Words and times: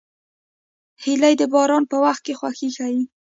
هیلۍ 1.03 1.33
د 1.39 1.43
باران 1.53 1.83
په 1.91 1.97
وخت 2.05 2.23
خوښي 2.39 2.69
ښيي 2.75 3.01